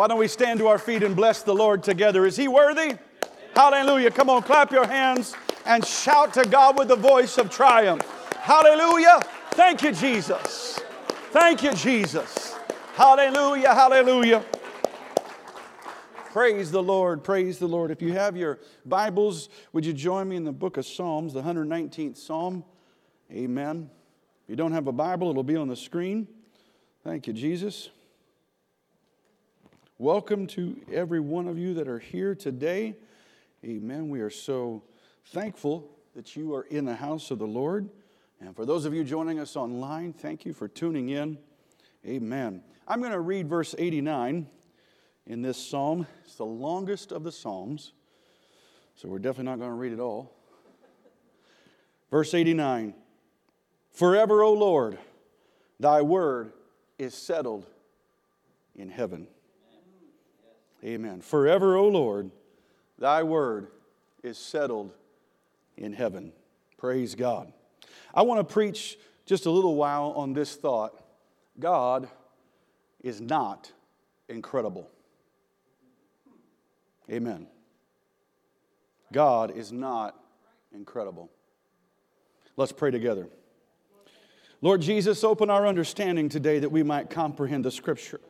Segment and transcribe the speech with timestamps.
[0.00, 2.24] Why don't we stand to our feet and bless the Lord together?
[2.24, 2.96] Is He worthy?
[3.54, 4.10] Hallelujah.
[4.10, 5.34] Come on, clap your hands
[5.66, 8.00] and shout to God with the voice of triumph.
[8.36, 9.20] Hallelujah.
[9.50, 10.80] Thank you, Jesus.
[11.32, 12.56] Thank you, Jesus.
[12.94, 13.74] Hallelujah.
[13.74, 14.42] Hallelujah.
[16.32, 17.22] Praise the Lord.
[17.22, 17.90] Praise the Lord.
[17.90, 21.42] If you have your Bibles, would you join me in the book of Psalms, the
[21.42, 22.64] 119th Psalm?
[23.30, 23.90] Amen.
[24.44, 26.26] If you don't have a Bible, it'll be on the screen.
[27.04, 27.90] Thank you, Jesus.
[30.00, 32.96] Welcome to every one of you that are here today.
[33.62, 34.08] Amen.
[34.08, 34.82] We are so
[35.26, 37.90] thankful that you are in the house of the Lord.
[38.40, 41.36] And for those of you joining us online, thank you for tuning in.
[42.06, 42.62] Amen.
[42.88, 44.46] I'm going to read verse 89
[45.26, 46.06] in this psalm.
[46.24, 47.92] It's the longest of the psalms,
[48.94, 50.34] so we're definitely not going to read it all.
[52.10, 52.94] Verse 89
[53.92, 54.98] Forever, O Lord,
[55.78, 56.54] thy word
[56.98, 57.66] is settled
[58.74, 59.26] in heaven.
[60.84, 61.20] Amen.
[61.20, 62.30] Forever, O Lord,
[62.98, 63.68] thy word
[64.22, 64.92] is settled
[65.76, 66.32] in heaven.
[66.78, 67.52] Praise God.
[68.14, 71.00] I want to preach just a little while on this thought
[71.58, 72.08] God
[73.02, 73.70] is not
[74.28, 74.88] incredible.
[77.10, 77.46] Amen.
[79.12, 80.16] God is not
[80.72, 81.30] incredible.
[82.56, 83.28] Let's pray together.
[84.62, 88.20] Lord Jesus, open our understanding today that we might comprehend the scripture.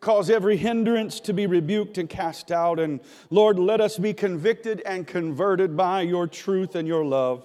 [0.00, 2.78] Cause every hindrance to be rebuked and cast out.
[2.78, 7.44] And Lord, let us be convicted and converted by your truth and your love.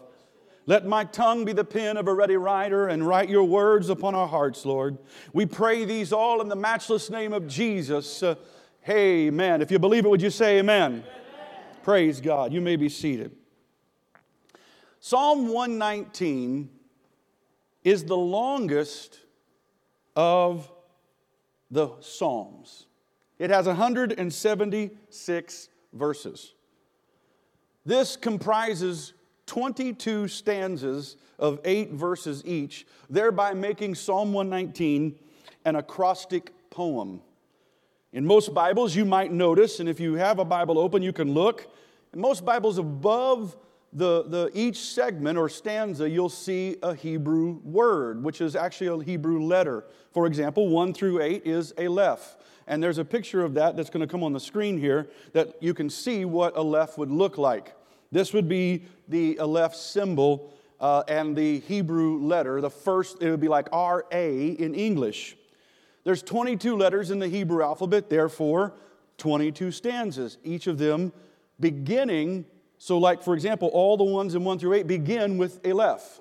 [0.66, 4.16] Let my tongue be the pen of a ready writer and write your words upon
[4.16, 4.98] our hearts, Lord.
[5.34, 8.24] We pray these all in the matchless name of Jesus.
[8.24, 8.36] Uh,
[8.90, 9.62] Amen.
[9.62, 10.92] If you believe it, would you say amen?
[10.92, 11.04] amen?
[11.84, 12.52] Praise God.
[12.52, 13.31] You may be seated.
[15.00, 16.70] Psalm 119
[17.84, 19.20] is the longest
[20.16, 20.70] of
[21.73, 22.85] the Psalms.
[23.39, 26.53] It has 176 verses.
[27.83, 29.13] This comprises
[29.47, 35.17] 22 stanzas of eight verses each, thereby making Psalm 119
[35.66, 37.22] an acrostic poem.
[38.13, 41.33] In most Bibles, you might notice, and if you have a Bible open, you can
[41.33, 41.67] look.
[42.13, 43.57] In most Bibles, above
[43.94, 49.04] the, the, each segment or stanza, you'll see a Hebrew word, which is actually a
[49.04, 49.86] Hebrew letter.
[50.12, 52.36] For example, 1 through 8 is Aleph.
[52.68, 55.62] And there's a picture of that that's going to come on the screen here that
[55.62, 57.76] you can see what Aleph would look like.
[58.12, 62.62] This would be the Aleph symbol uh, and the Hebrew letter.
[62.62, 65.36] The first, it would be like R A in English.
[66.04, 68.74] There's 22 letters in the Hebrew alphabet, therefore,
[69.18, 71.14] 22 stanzas, each of them
[71.60, 72.46] beginning.
[72.83, 76.19] So, like for example, all the ones in 1 through 8 begin with Aleph.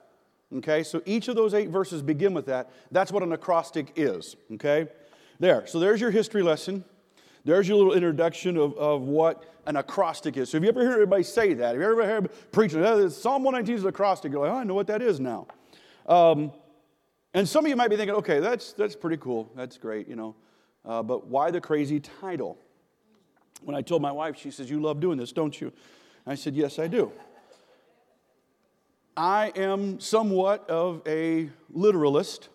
[0.59, 2.71] Okay, so each of those eight verses begin with that.
[2.93, 4.37] That's what an acrostic is.
[4.53, 4.87] Okay,
[5.41, 5.67] there.
[5.67, 6.85] So, there's your history lesson.
[7.45, 10.51] There's your little introduction of, of what an acrostic is.
[10.51, 11.73] So, have you ever heard anybody say that?
[11.73, 14.31] Have you ever heard preaching, oh, Psalm 119 is an acrostic?
[14.31, 15.49] You're like, oh, I know what that is now.
[16.07, 16.53] Um,
[17.35, 19.51] and some of you might be thinking, okay, that's, that's pretty cool.
[19.57, 20.37] That's great, you know.
[20.85, 22.57] Uh, but why the crazy title?
[23.63, 25.73] When I told my wife, she says, You love doing this, don't you?
[26.27, 27.13] I said, Yes, I do.
[29.17, 32.49] I am somewhat of a literalist.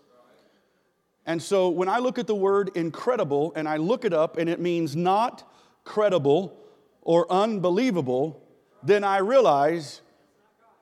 [1.25, 4.49] And so when I look at the word incredible and I look it up and
[4.49, 5.47] it means not
[5.83, 6.57] credible
[7.01, 8.41] or unbelievable,
[8.81, 10.01] then I realize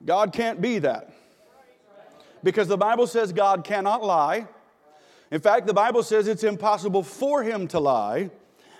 [0.04, 1.12] God can't be that
[2.42, 4.46] because the Bible says God cannot lie.
[5.30, 8.30] In fact, the Bible says it's impossible for him to lie.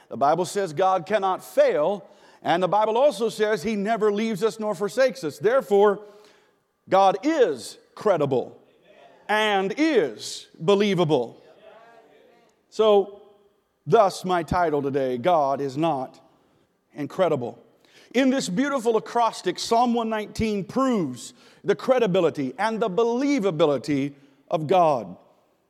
[0.09, 2.09] The Bible says God cannot fail.
[2.47, 5.37] And the Bible also says he never leaves us nor forsakes us.
[5.37, 5.99] Therefore,
[6.89, 8.57] God is credible
[9.29, 11.43] and is believable.
[12.71, 13.21] So,
[13.85, 16.21] thus, my title today God is not
[16.95, 17.59] incredible.
[18.15, 21.35] In this beautiful acrostic, Psalm 119 proves
[21.65, 24.15] the credibility and the believability
[24.53, 25.17] of God.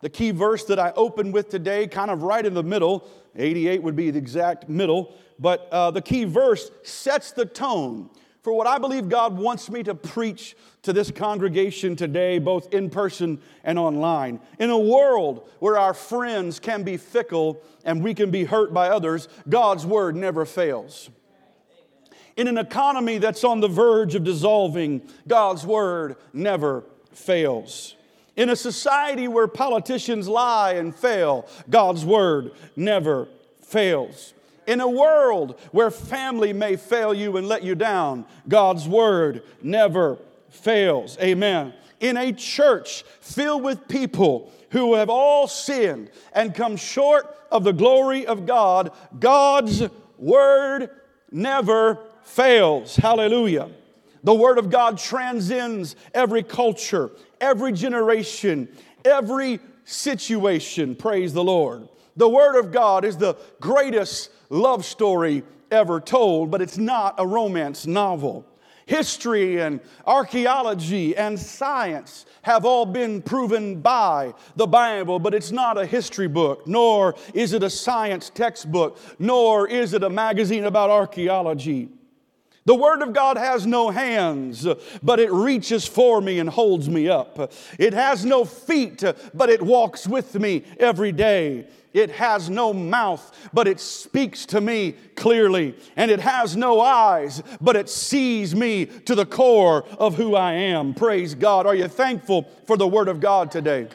[0.03, 3.83] The key verse that I open with today, kind of right in the middle, 88
[3.83, 8.11] would be the exact middle, but uh, the key verse sets the tone
[8.47, 12.91] for what I believe God wants me to preach to this congregation today, both in
[12.91, 14.39] person and online.
[14.61, 18.89] In a world where our friends can be fickle and we can be hurt by
[18.89, 21.11] others, God's word never fails.
[22.37, 27.97] In an economy that's on the verge of dissolving, God's word never fails.
[28.37, 33.27] In a society where politicians lie and fail, God's word never
[33.61, 34.35] fails.
[34.67, 40.19] In a world where family may fail you and let you down, God's word never
[40.51, 41.19] fails.
[41.21, 41.73] Amen.
[42.01, 47.73] in a church filled with people who have all sinned and come short of the
[47.73, 49.85] glory of God, God's
[50.19, 50.91] word
[51.31, 52.97] never fails.
[52.97, 53.71] Hallelujah.
[54.25, 57.11] The word of God transcends every culture,
[57.41, 58.69] every generation,
[59.05, 60.97] every situation.
[60.97, 61.89] Praise the Lord.
[62.17, 67.27] The word of God is the greatest love story ever told, but it's not a
[67.27, 68.47] romance novel.
[68.87, 75.77] History and archaeology and science have all been proven by the Bible, but it's not
[75.77, 80.91] a history book, nor is it a science textbook, nor is it a magazine about
[80.91, 81.89] archaeology.
[82.67, 84.67] The Word of God has no hands,
[85.01, 87.53] but it reaches for me and holds me up.
[87.79, 91.69] It has no feet, but it walks with me every day.
[91.95, 95.77] It has no mouth, but it speaks to me clearly.
[95.95, 100.53] And it has no eyes, but it sees me to the core of who I
[100.53, 100.93] am.
[100.93, 101.67] Praise God.
[101.67, 103.89] Are you thankful for the Word of God today?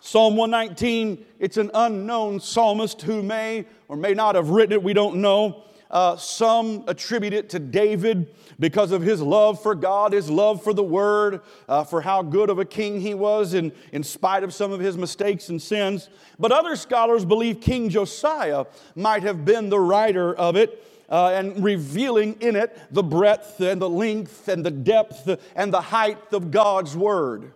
[0.00, 4.92] Psalm 119, it's an unknown psalmist who may or may not have written it, we
[4.92, 5.62] don't know.
[5.90, 10.72] Uh, some attribute it to David because of his love for God, his love for
[10.72, 14.54] the Word, uh, for how good of a king he was in, in spite of
[14.54, 16.08] some of his mistakes and sins.
[16.38, 20.86] But other scholars believe King Josiah might have been the writer of it.
[21.08, 25.80] Uh, and revealing in it the breadth and the length and the depth and the
[25.80, 27.52] height of God's Word.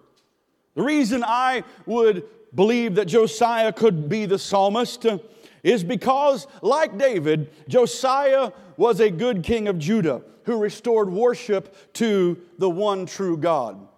[0.74, 5.18] The reason I would believe that Josiah could be the psalmist uh,
[5.64, 12.38] is because, like David, Josiah was a good king of Judah who restored worship to
[12.58, 13.88] the one true God.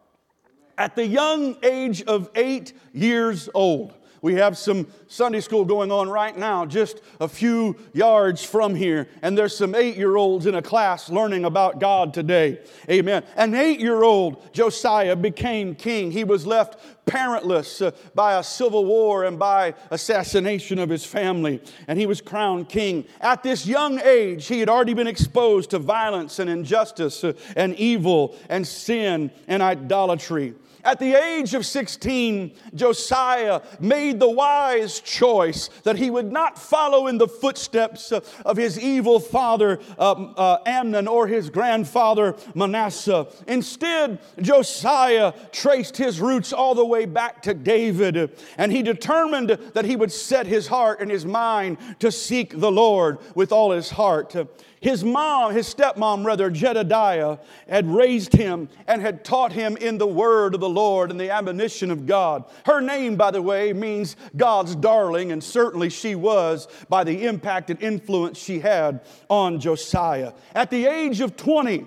[0.78, 3.94] At the young age of eight years old,
[4.26, 9.08] we have some Sunday school going on right now, just a few yards from here,
[9.22, 12.58] and there's some eight year olds in a class learning about God today.
[12.90, 13.22] Amen.
[13.36, 16.10] An eight year old Josiah became king.
[16.10, 16.76] He was left
[17.06, 22.20] parentless uh, by a civil war and by assassination of his family, and he was
[22.20, 23.04] crowned king.
[23.20, 27.76] At this young age, he had already been exposed to violence and injustice uh, and
[27.76, 30.54] evil and sin and idolatry.
[30.86, 37.08] At the age of 16, Josiah made the wise choice that he would not follow
[37.08, 43.26] in the footsteps of his evil father um, uh, Amon or his grandfather Manasseh.
[43.48, 49.86] Instead, Josiah traced his roots all the way back to David, and he determined that
[49.86, 53.90] he would set his heart and his mind to seek the Lord with all his
[53.90, 54.36] heart.
[54.80, 57.38] His mom, his stepmom, rather, Jedediah,
[57.68, 61.30] had raised him and had taught him in the word of the Lord and the
[61.30, 62.44] admonition of God.
[62.66, 67.70] Her name, by the way, means God's darling, and certainly she was by the impact
[67.70, 70.34] and influence she had on Josiah.
[70.54, 71.86] At the age of 20,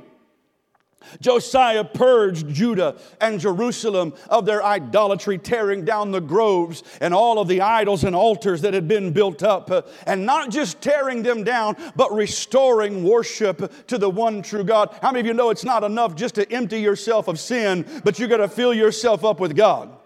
[1.22, 7.48] Josiah purged Judah and Jerusalem of their idolatry, tearing down the groves and all of
[7.48, 9.90] the idols and altars that had been built up.
[10.06, 14.96] And not just tearing them down, but restoring worship to the one true God.
[15.02, 18.20] How many of you know it's not enough just to empty yourself of sin, but
[18.20, 19.99] you got to fill yourself up with God?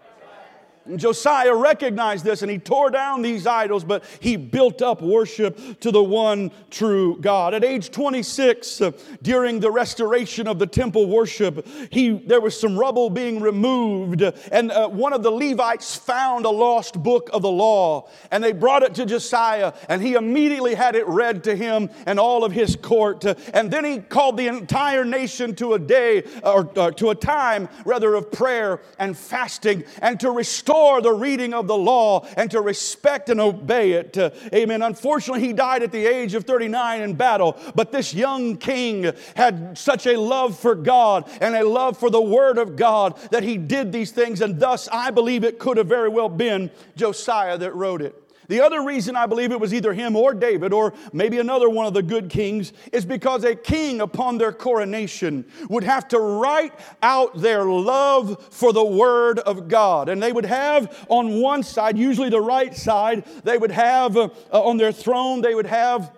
[0.85, 5.79] And Josiah recognized this and he tore down these idols, but he built up worship
[5.79, 7.53] to the one true God.
[7.53, 8.91] At age 26, uh,
[9.21, 14.21] during the restoration of the temple worship, he, there was some rubble being removed,
[14.51, 18.51] and uh, one of the Levites found a lost book of the law, and they
[18.51, 22.51] brought it to Josiah, and he immediately had it read to him and all of
[22.51, 23.23] his court.
[23.25, 27.15] Uh, and then he called the entire nation to a day, or uh, to a
[27.15, 32.25] time rather, of prayer and fasting, and to restore restore the reading of the law
[32.35, 34.17] and to respect and obey it.
[34.17, 34.81] Uh, amen.
[34.81, 39.77] Unfortunately, he died at the age of 39 in battle, but this young king had
[39.77, 43.57] such a love for God and a love for the Word of God that he
[43.57, 47.75] did these things, and thus I believe it could have very well been Josiah that
[47.75, 48.22] wrote it.
[48.47, 51.85] The other reason I believe it was either him or David, or maybe another one
[51.85, 56.73] of the good kings, is because a king upon their coronation would have to write
[57.01, 60.09] out their love for the Word of God.
[60.09, 64.29] And they would have on one side, usually the right side, they would have uh,
[64.51, 66.11] on their throne, they would have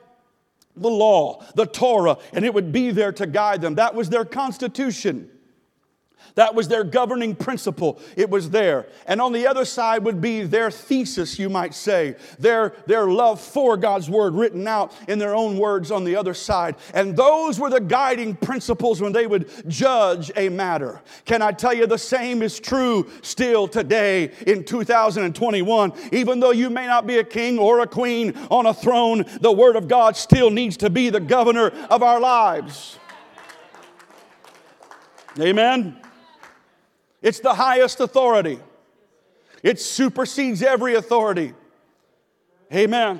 [0.75, 3.75] the law, the Torah, and it would be there to guide them.
[3.75, 5.29] That was their constitution.
[6.35, 7.99] That was their governing principle.
[8.17, 8.87] It was there.
[9.07, 13.39] And on the other side would be their thesis, you might say, their, their love
[13.39, 16.75] for God's word written out in their own words on the other side.
[16.93, 21.01] And those were the guiding principles when they would judge a matter.
[21.23, 25.93] Can I tell you the same is true still today in 2021?
[26.11, 29.51] Even though you may not be a king or a queen on a throne, the
[29.51, 32.99] word of God still needs to be the governor of our lives.
[35.39, 36.04] Amen.
[37.25, 38.59] It's the highest authority.
[39.63, 41.55] It supersedes every authority.
[42.71, 43.19] Amen.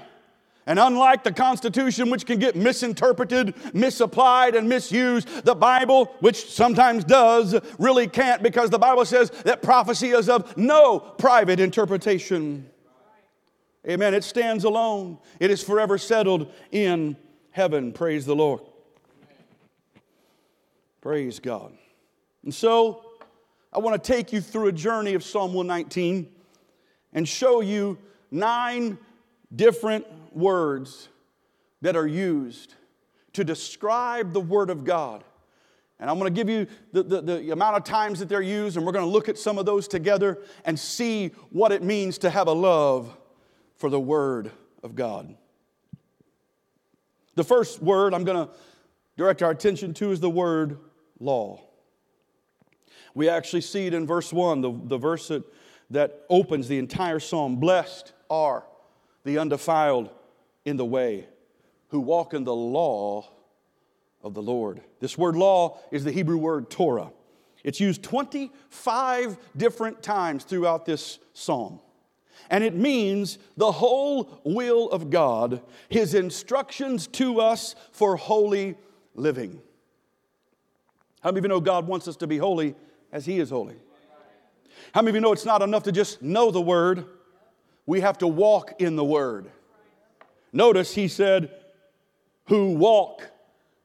[0.68, 7.04] And unlike the Constitution, which can get misinterpreted, misapplied, and misused, the Bible, which sometimes
[7.04, 12.70] does, really can't because the Bible says that prophecy is of no private interpretation.
[13.90, 14.14] Amen.
[14.14, 17.18] It stands alone, it is forever settled in
[17.50, 17.92] heaven.
[17.92, 18.62] Praise the Lord.
[21.02, 21.76] Praise God.
[22.44, 23.15] And so,
[23.76, 26.32] I want to take you through a journey of Psalm 119
[27.12, 27.98] and show you
[28.32, 28.98] nine
[29.54, 31.10] different words
[31.82, 32.76] that are used
[33.34, 35.26] to describe the Word of God.
[36.00, 38.78] And I'm going to give you the, the, the, amount of times that they're used,
[38.78, 42.18] and we're going to look at some of those together and see what it means
[42.20, 43.18] to have a love
[43.76, 44.52] for the Word
[44.84, 45.36] of God.
[47.36, 48.54] The first word I'm going to
[49.18, 50.78] direct our attention to is the word
[51.20, 51.60] law.
[53.16, 55.44] We actually see it in verse 1, the, the verse that,
[55.90, 57.56] that opens the entire psalm.
[57.56, 58.66] Blessed are
[59.24, 60.10] the undefiled
[60.66, 61.28] in the way,
[61.90, 63.28] who walk in the law
[64.22, 64.82] of the Lord.
[65.00, 67.12] This word law is the Hebrew word Torah.
[67.64, 71.80] It's used 25 different times throughout this psalm.
[72.50, 78.76] And it means the whole will of God, His instructions to us for holy
[79.16, 79.62] living.
[81.22, 82.76] How many of you know God wants us to be holy
[83.16, 83.78] as He is holy?
[84.94, 87.06] How many of you know it's not enough to just know the Word?
[87.86, 89.50] We have to walk in the Word.
[90.52, 91.50] Notice he said,
[92.48, 93.30] who walk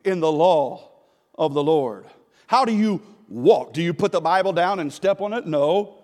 [0.04, 0.90] in the law
[1.36, 2.06] of the Lord.
[2.48, 3.72] How do you walk?
[3.72, 5.46] Do you put the Bible down and step on it?
[5.46, 5.98] No.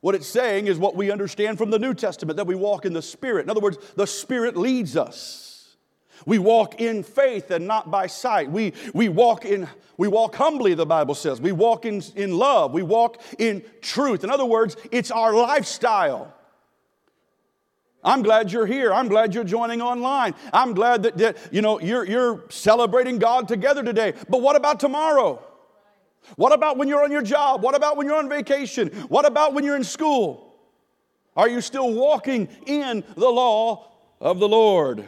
[0.00, 2.92] What it's saying is what we understand from the New Testament that we walk in
[2.92, 3.44] the Spirit.
[3.44, 5.57] In other words, the Spirit leads us.
[6.26, 8.50] We walk in faith and not by sight.
[8.50, 11.40] We, we, walk, in, we walk humbly, the Bible says.
[11.40, 12.72] We walk in, in love.
[12.72, 14.24] We walk in truth.
[14.24, 16.34] In other words, it's our lifestyle.
[18.04, 18.92] I'm glad you're here.
[18.92, 20.34] I'm glad you're joining online.
[20.52, 24.14] I'm glad that, that you know you're, you're celebrating God together today.
[24.28, 25.42] But what about tomorrow?
[26.36, 27.62] What about when you're on your job?
[27.62, 28.88] What about when you're on vacation?
[29.08, 30.54] What about when you're in school?
[31.36, 35.04] Are you still walking in the law of the Lord?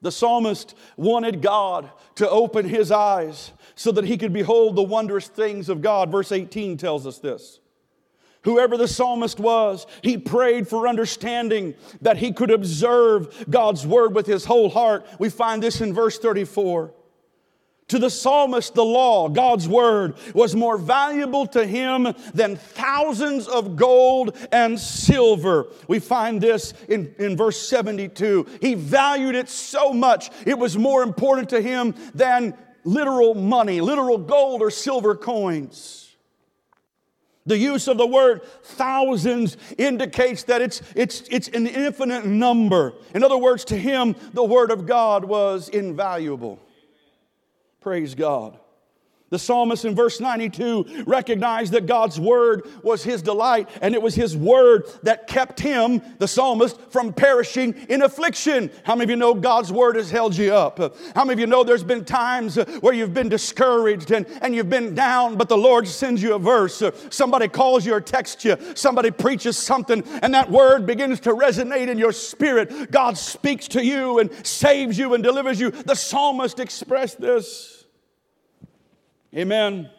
[0.00, 5.28] The psalmist wanted God to open his eyes so that he could behold the wondrous
[5.28, 6.10] things of God.
[6.10, 7.60] Verse 18 tells us this.
[8.42, 14.26] Whoever the psalmist was, he prayed for understanding that he could observe God's word with
[14.26, 15.06] his whole heart.
[15.18, 16.92] We find this in verse 34.
[17.88, 23.76] To the psalmist, the law, God's word, was more valuable to him than thousands of
[23.76, 25.68] gold and silver.
[25.88, 28.46] We find this in, in verse 72.
[28.60, 32.54] He valued it so much, it was more important to him than
[32.84, 36.14] literal money, literal gold or silver coins.
[37.46, 42.92] The use of the word thousands indicates that it's, it's, it's an infinite number.
[43.14, 46.60] In other words, to him, the word of God was invaluable.
[47.80, 48.58] Praise God.
[49.30, 54.14] The psalmist in verse 92 recognized that God's word was his delight, and it was
[54.14, 58.70] his word that kept him, the psalmist, from perishing in affliction.
[58.84, 60.78] How many of you know God's word has held you up?
[61.14, 64.70] How many of you know there's been times where you've been discouraged and, and you've
[64.70, 66.82] been down, but the Lord sends you a verse?
[67.10, 71.88] Somebody calls you or texts you, somebody preaches something, and that word begins to resonate
[71.88, 72.90] in your spirit.
[72.90, 75.70] God speaks to you and saves you and delivers you.
[75.70, 77.77] The psalmist expressed this.
[79.36, 79.90] Amen.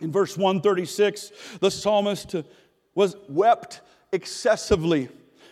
[0.00, 2.34] In verse 136, the psalmist
[2.94, 3.80] was wept
[4.12, 5.08] excessively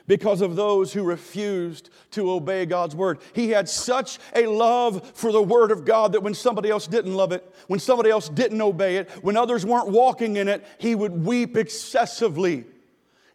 [0.07, 3.19] because of those who refused to obey God's word.
[3.35, 7.15] He had such a love for the word of God that when somebody else didn't
[7.15, 10.95] love it, when somebody else didn't obey it, when others weren't walking in it, he
[10.95, 12.65] would weep excessively.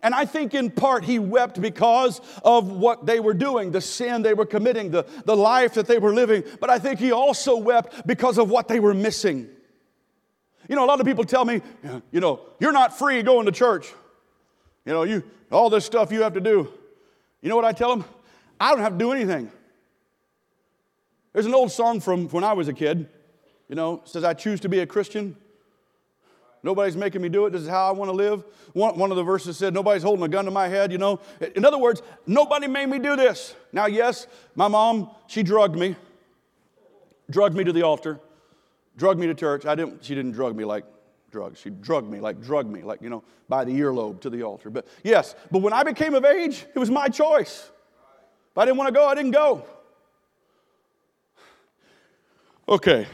[0.03, 4.23] And I think in part he wept because of what they were doing, the sin
[4.23, 6.43] they were committing, the, the life that they were living.
[6.59, 9.47] But I think he also wept because of what they were missing.
[10.67, 11.61] You know, a lot of people tell me,
[12.11, 13.91] you know, you're not free going to church.
[14.85, 16.71] You know, you all this stuff you have to do.
[17.41, 18.05] You know what I tell them?
[18.59, 19.51] I don't have to do anything.
[21.33, 23.09] There's an old song from when I was a kid,
[23.69, 25.35] you know, says, I choose to be a Christian.
[26.63, 27.51] Nobody's making me do it.
[27.51, 28.43] This is how I want to live.
[28.73, 31.19] One, one of the verses said, Nobody's holding a gun to my head, you know.
[31.55, 33.55] In other words, nobody made me do this.
[33.73, 35.95] Now, yes, my mom, she drugged me,
[37.29, 38.19] drugged me to the altar,
[38.95, 39.65] drugged me to church.
[39.65, 40.85] I didn't, she didn't drug me like
[41.31, 41.59] drugs.
[41.59, 44.69] She drugged me like drugged me, like, you know, by the earlobe to the altar.
[44.69, 47.71] But yes, but when I became of age, it was my choice.
[48.51, 49.65] If I didn't want to go, I didn't go.
[52.67, 53.07] Okay,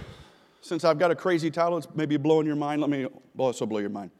[0.67, 2.81] since I've got a crazy title, it's maybe blowing your mind.
[2.81, 3.07] Let me
[3.37, 4.11] also blow your mind.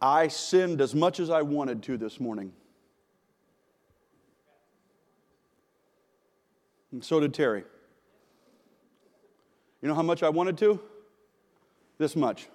[0.00, 2.52] I sinned as much as I wanted to this morning.
[6.90, 7.64] And so did Terry.
[9.82, 10.80] You know how much I wanted to?
[11.98, 12.48] This much.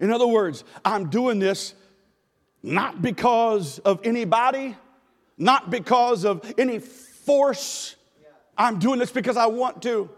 [0.00, 1.74] In other words, I'm doing this
[2.62, 4.76] not because of anybody,
[5.38, 7.96] not because of any force.
[8.56, 10.10] I'm doing this because I want to.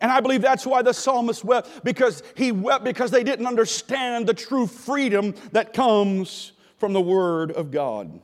[0.00, 4.26] And I believe that's why the psalmist wept, because he wept because they didn't understand
[4.26, 8.20] the true freedom that comes from the Word of God.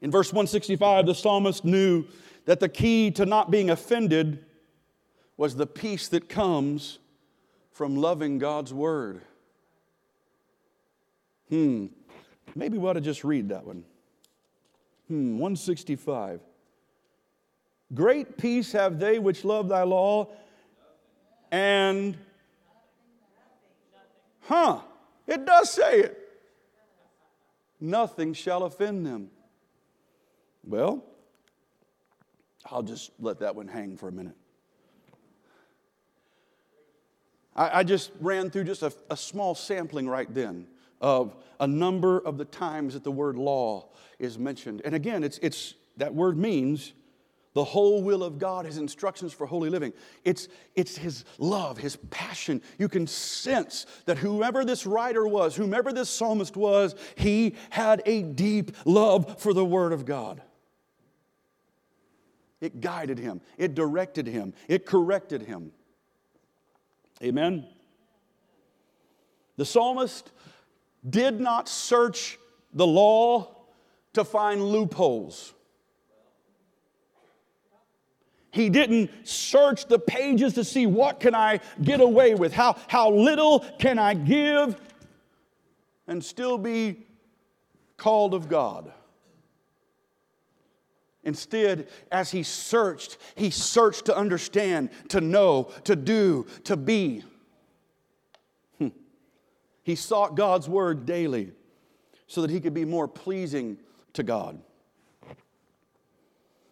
[0.00, 2.04] In verse 165, the psalmist knew
[2.44, 4.44] that the key to not being offended
[5.36, 6.98] was the peace that comes
[7.72, 9.22] from loving God's Word.
[11.48, 11.86] Hmm,
[12.54, 13.84] maybe we ought to just read that one.
[15.08, 16.40] Hmm, 165.
[17.92, 20.28] Great peace have they which love thy law,
[21.50, 22.16] and,
[24.42, 24.80] huh,
[25.26, 26.20] it does say it.
[27.80, 29.30] Nothing shall offend them.
[30.64, 31.04] Well,
[32.70, 34.36] I'll just let that one hang for a minute.
[37.54, 40.66] I, I just ran through just a, a small sampling right then
[41.00, 44.80] of a number of the times that the word law is mentioned.
[44.84, 46.92] And again, it's, it's, that word means
[47.54, 49.92] the whole will of God, His instructions for holy living.
[50.24, 52.60] It's, it's His love, His passion.
[52.78, 58.22] You can sense that whoever this writer was, whomever this psalmist was, he had a
[58.22, 60.42] deep love for the Word of God.
[62.60, 65.72] It guided him, it directed him, it corrected him.
[67.22, 67.66] Amen?
[69.56, 70.32] The psalmist
[71.08, 72.38] did not search
[72.72, 73.54] the law
[74.14, 75.52] to find loopholes.
[78.54, 83.10] He didn't search the pages to see what can I get away with, how, how
[83.10, 84.80] little can I give
[86.06, 87.04] and still be
[87.96, 88.92] called of God.
[91.24, 97.24] Instead, as he searched, he searched to understand, to know, to do, to be.
[98.78, 98.88] Hmm.
[99.82, 101.50] He sought God's word daily
[102.28, 103.78] so that he could be more pleasing
[104.12, 104.60] to God.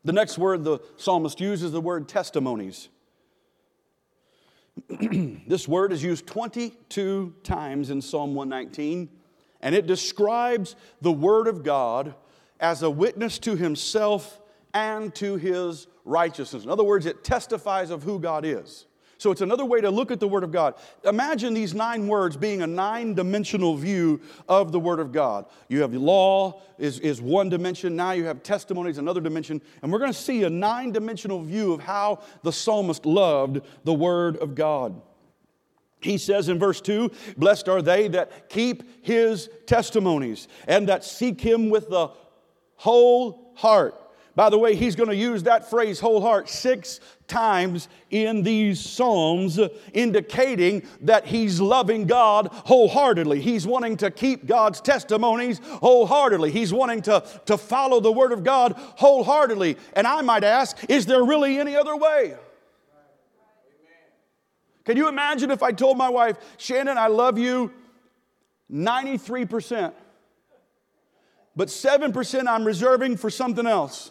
[0.04, 2.88] The next word the psalmist uses the word testimonies.
[5.46, 9.08] this word is used 22 times in Psalm 119,
[9.60, 12.14] and it describes the word of God
[12.58, 14.40] as a witness to himself
[14.74, 16.64] and to his righteousness.
[16.64, 18.86] In other words, it testifies of who God is.
[19.22, 20.74] So it's another way to look at the Word of God.
[21.04, 25.46] Imagine these nine words being a nine dimensional view of the Word of God.
[25.68, 30.00] You have law is, is one dimension, now you have testimonies, another dimension, and we're
[30.00, 34.56] going to see a nine dimensional view of how the psalmist loved the Word of
[34.56, 35.00] God.
[36.00, 41.40] He says in verse 2 Blessed are they that keep his testimonies and that seek
[41.40, 42.08] him with the
[42.74, 43.94] whole heart.
[44.34, 48.80] By the way, he's going to use that phrase, whole heart, six times in these
[48.80, 49.60] Psalms,
[49.92, 53.42] indicating that he's loving God wholeheartedly.
[53.42, 56.50] He's wanting to keep God's testimonies wholeheartedly.
[56.50, 59.76] He's wanting to, to follow the Word of God wholeheartedly.
[59.92, 62.34] And I might ask, is there really any other way?
[64.84, 67.70] Can you imagine if I told my wife, Shannon, I love you
[68.72, 69.92] 93%,
[71.54, 74.10] but 7% I'm reserving for something else?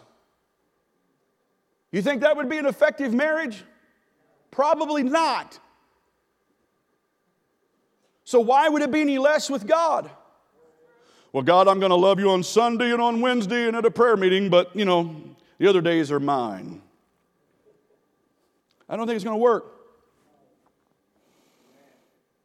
[1.92, 3.62] You think that would be an effective marriage?
[4.50, 5.58] Probably not.
[8.24, 10.10] So, why would it be any less with God?
[11.32, 13.90] Well, God, I'm going to love you on Sunday and on Wednesday and at a
[13.90, 15.16] prayer meeting, but, you know,
[15.58, 16.82] the other days are mine.
[18.88, 19.64] I don't think it's going to work.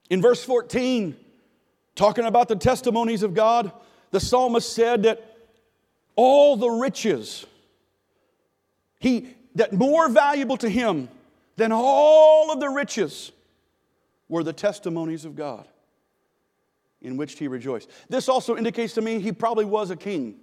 [0.09, 1.17] In verse 14,
[1.95, 3.71] talking about the testimonies of God,
[4.11, 5.35] the psalmist said that
[6.15, 7.45] all the riches,
[8.99, 11.09] he, that more valuable to him
[11.55, 13.31] than all of the riches
[14.29, 15.67] were the testimonies of God
[17.01, 17.89] in which he rejoiced.
[18.09, 20.39] This also indicates to me he probably was a king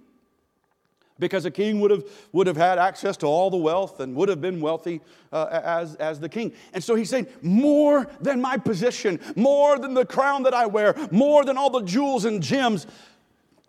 [1.17, 4.27] because a king would have, would have had access to all the wealth and would
[4.27, 6.51] have been wealthy uh, as, as the king.
[6.73, 10.95] And so he's saying, more than my position, more than the crown that I wear,
[11.11, 12.85] more than all the jewels and gems,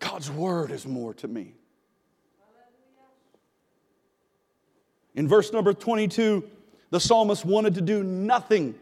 [0.00, 1.54] God's word is more to me.
[5.16, 6.44] In verse number 22,
[6.90, 8.74] the psalmist wanted to do nothing.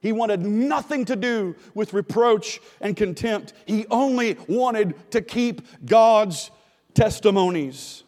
[0.00, 3.54] He wanted nothing to do with reproach and contempt.
[3.64, 6.50] He only wanted to keep God's
[6.92, 8.02] testimonies.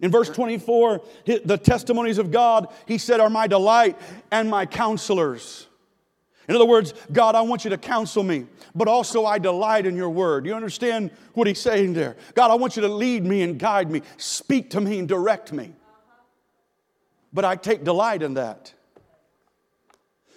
[0.00, 1.02] In verse 24,
[1.44, 3.98] the testimonies of God, he said, are my delight
[4.30, 5.66] and my counselors.
[6.48, 9.96] In other words, God, I want you to counsel me, but also I delight in
[9.96, 10.46] your word.
[10.46, 12.16] You understand what he's saying there?
[12.34, 15.52] God, I want you to lead me and guide me, speak to me and direct
[15.52, 15.72] me.
[17.32, 18.72] But I take delight in that.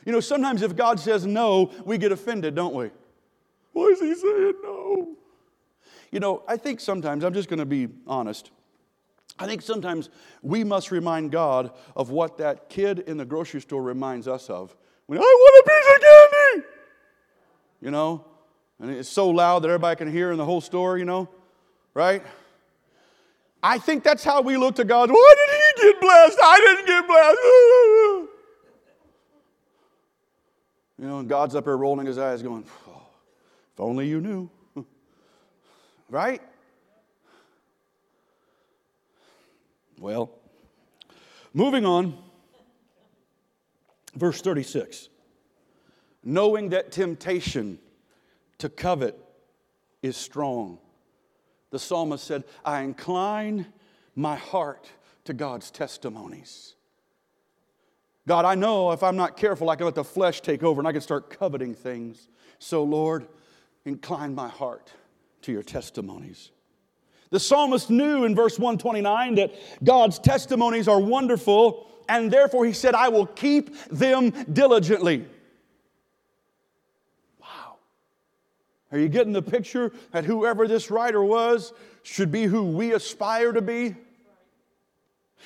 [0.05, 2.89] You know, sometimes if God says no, we get offended, don't we?
[3.73, 5.15] Why is he saying no?
[6.11, 8.51] You know, I think sometimes, I'm just going to be honest.
[9.39, 10.09] I think sometimes
[10.41, 14.75] we must remind God of what that kid in the grocery store reminds us of.
[15.05, 16.67] When I want a piece of candy,
[17.81, 18.25] you know,
[18.79, 21.29] and it's so loud that everybody can hear in the whole store, you know,
[21.93, 22.23] right?
[23.63, 25.09] I think that's how we look to God.
[25.09, 25.50] Why did
[25.81, 26.37] get blessed?
[26.41, 27.37] I didn't get blessed.
[31.01, 33.01] You know, and God's up there rolling his eyes, going, oh,
[33.73, 34.49] if only you knew.
[36.09, 36.41] right?
[39.99, 40.31] Well,
[41.53, 42.17] moving on,
[44.15, 45.09] verse 36.
[46.23, 47.79] Knowing that temptation
[48.59, 49.17] to covet
[50.03, 50.77] is strong,
[51.71, 53.65] the psalmist said, I incline
[54.15, 54.91] my heart
[55.31, 56.75] to God's testimonies.
[58.27, 60.87] God, I know if I'm not careful, I can let the flesh take over and
[60.87, 62.27] I can start coveting things.
[62.59, 63.27] So, Lord,
[63.85, 64.91] incline my heart
[65.43, 66.51] to your testimonies.
[67.29, 72.93] The psalmist knew in verse 129 that God's testimonies are wonderful, and therefore he said,
[72.93, 75.25] I will keep them diligently.
[77.39, 77.77] Wow.
[78.91, 81.71] Are you getting the picture that whoever this writer was
[82.03, 83.95] should be who we aspire to be?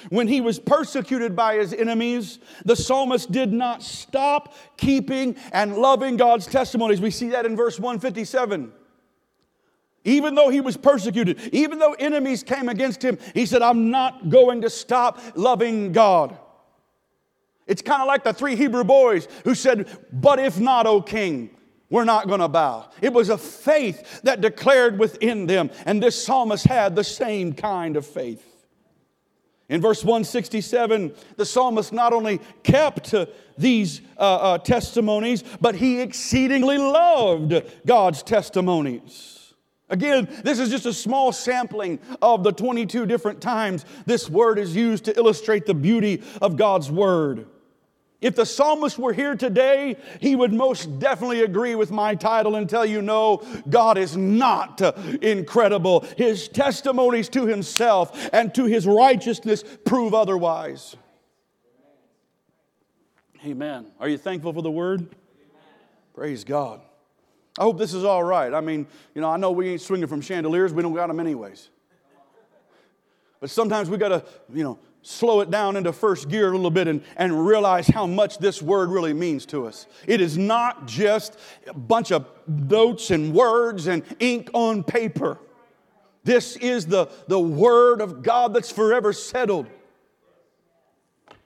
[0.10, 6.18] When he was persecuted by his enemies, the psalmist did not stop keeping and loving
[6.18, 7.02] God's testimonies.
[7.02, 8.72] We see that in verse 157.
[10.04, 14.30] Even though he was persecuted, even though enemies came against him, he said, I'm not
[14.30, 16.38] going to stop loving God.
[17.66, 21.50] It's kind of like the three Hebrew boys who said, But if not, O king,
[21.90, 22.90] we're not going to bow.
[23.02, 27.98] It was a faith that declared within them, and this psalmist had the same kind
[27.98, 28.55] of faith.
[29.68, 33.16] In verse 167, the psalmist not only kept
[33.58, 39.54] these uh, uh, testimonies, but he exceedingly loved God's testimonies.
[39.90, 44.76] Again, this is just a small sampling of the 22 different times this word is
[44.76, 47.48] used to illustrate the beauty of God's word.
[48.22, 52.70] If the psalmist were here today, he would most definitely agree with my title and
[52.70, 54.82] tell you, no, God is not
[55.22, 56.06] incredible.
[56.18, 60.96] His testimonies to himself and to his righteousness prove otherwise.
[63.46, 63.86] Amen.
[64.00, 65.08] Are you thankful for the word?
[66.16, 66.82] Praise God.
[67.60, 68.54] I hope this is all right.
[68.54, 71.20] I mean, you know, I know we ain't swinging from chandeliers, we don't got them
[71.20, 71.70] anyways.
[73.40, 76.72] But sometimes we got to, you know, slow it down into first gear a little
[76.72, 79.86] bit and, and realize how much this word really means to us.
[80.08, 81.38] It is not just
[81.68, 85.38] a bunch of notes and words and ink on paper.
[86.24, 89.68] This is the, the word of God that's forever settled.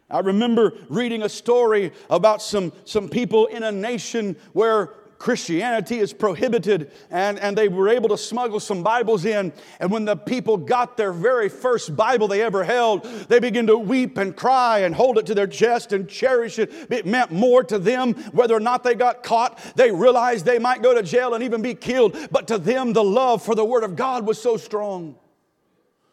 [0.10, 6.14] I remember reading a story about some, some people in a nation where Christianity is
[6.14, 9.52] prohibited, and, and they were able to smuggle some Bibles in.
[9.82, 13.78] And when the people got their very first Bible they ever held, they began to
[13.78, 16.72] weep and cry and hold it to their chest and cherish it.
[16.90, 19.60] It meant more to them whether or not they got caught.
[19.76, 23.04] They realized they might go to jail and even be killed, but to them, the
[23.04, 25.18] love for the Word of God was so strong.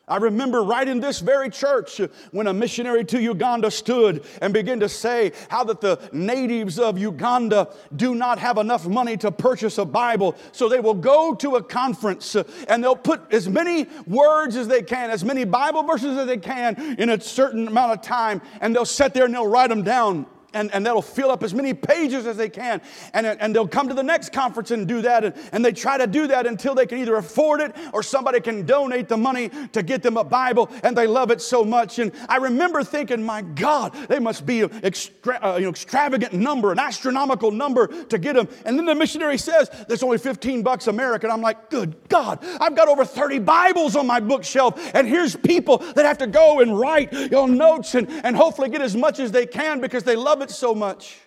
[0.09, 4.79] I remember right in this very church when a missionary to Uganda stood and began
[4.79, 9.79] to say how that the natives of Uganda do not have enough money to purchase
[9.79, 13.89] a Bible, so they will go to a conference uh, and they'll put as many
[14.07, 17.91] words as they can, as many Bible verses as they can in a certain amount
[17.91, 20.25] of time, and they'll sit there and they'll write them down
[20.57, 22.81] and, and that'll fill up as many pages as they can.
[23.13, 25.25] And, and they'll come to the next conference and do that.
[25.25, 28.41] And, and they try to do that until they can either afford it or somebody
[28.41, 30.71] can donate the money to get them a Bible.
[30.83, 31.99] And they love it so much.
[31.99, 36.33] And I remember thinking, my God, they must be an extra, uh, you know, extravagant
[36.33, 38.49] number, an astronomical number to get them.
[38.65, 41.31] And then the missionary says, there's only 15 bucks American.
[41.31, 44.91] I'm like, good God, I've got over 30 Bibles on my bookshelf.
[44.95, 48.71] And here's people that have to go and write you know, notes and, and hopefully
[48.71, 51.19] get as much as they can because they love it it so much.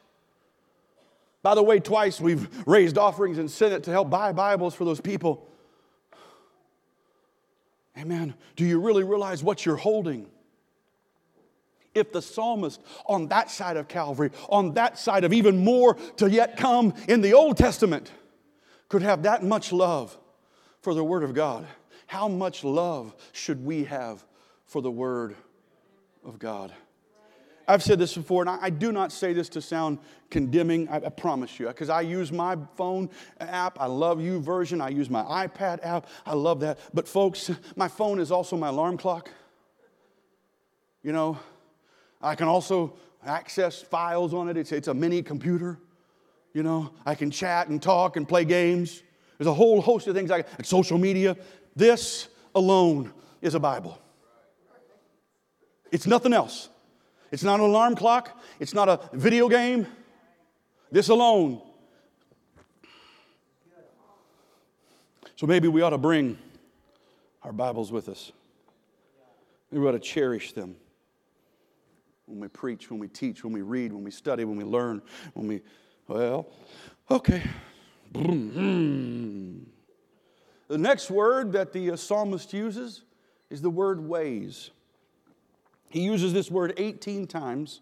[1.42, 4.86] By the way, twice we've raised offerings and sent it to help buy Bibles for
[4.86, 5.48] those people.
[7.98, 8.34] Amen.
[8.56, 10.28] Do you really realize what you're holding?
[11.94, 16.30] If the psalmist on that side of Calvary, on that side of even more to
[16.30, 18.12] yet come in the Old Testament,
[18.88, 20.18] could have that much love
[20.82, 21.66] for the Word of God,
[22.08, 24.24] how much love should we have
[24.66, 25.36] for the Word
[26.24, 26.72] of God.
[27.70, 30.00] I've said this before, and I, do not say this to sound
[30.32, 33.80] condemning, I, I promise you, because I use my phone app.
[33.80, 34.82] I love YouVersion.
[34.82, 36.08] I use my iPad app.
[36.26, 36.80] I love that.
[36.96, 39.30] But, folks, my phone is also my alarm clock.
[41.04, 41.38] You know,
[42.20, 45.78] I can also access files on it, it's, it's a mini computer.
[46.54, 49.04] You know, I can chat and talk and play games.
[49.38, 51.38] There's a whole host of things I can, social media.
[51.76, 54.00] This alone is a Bible.
[55.92, 56.70] It's nothing else.
[57.32, 59.88] It's not an alarm clock, it's not a video game.
[60.92, 61.62] This alone.
[65.36, 66.38] So maybe we ought to bring
[67.44, 68.32] our Bibles with us.
[69.72, 70.76] Maybe we ought to cherish them
[72.26, 75.02] when we preach, when we teach, when we read, when we study, when we learn,
[75.34, 75.62] when we,
[76.08, 76.48] well,
[77.10, 77.44] okay.
[78.14, 78.38] The
[80.70, 83.04] next word that the psalmist uses
[83.50, 84.72] is the word ways.
[85.90, 87.82] He uses this word 18 times.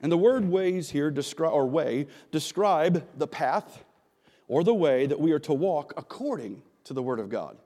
[0.00, 3.84] And the word ways here, describe, or way, describe the path
[4.48, 7.56] or the way that we are to walk according to the Word of God.